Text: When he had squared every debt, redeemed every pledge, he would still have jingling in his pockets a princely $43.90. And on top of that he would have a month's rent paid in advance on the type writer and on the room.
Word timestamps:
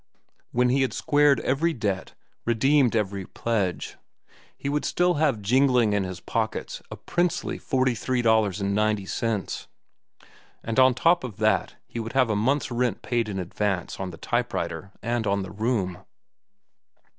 When 0.51 0.69
he 0.69 0.81
had 0.81 0.93
squared 0.93 1.41
every 1.41 1.73
debt, 1.73 2.15
redeemed 2.43 2.95
every 2.95 3.23
pledge, 3.23 3.97
he 4.57 4.67
would 4.67 4.83
still 4.83 5.13
have 5.21 5.43
jingling 5.43 5.93
in 5.93 6.05
his 6.05 6.19
pockets 6.19 6.81
a 6.89 6.95
princely 6.95 7.59
$43.90. 7.59 9.67
And 10.63 10.79
on 10.79 10.95
top 10.95 11.23
of 11.23 11.37
that 11.37 11.75
he 11.85 11.99
would 11.99 12.13
have 12.13 12.31
a 12.31 12.35
month's 12.35 12.71
rent 12.71 13.03
paid 13.03 13.29
in 13.29 13.37
advance 13.37 13.99
on 13.99 14.09
the 14.09 14.17
type 14.17 14.55
writer 14.55 14.91
and 15.03 15.27
on 15.27 15.43
the 15.43 15.51
room. 15.51 15.99